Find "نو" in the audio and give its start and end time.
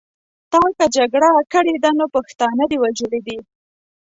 1.97-2.05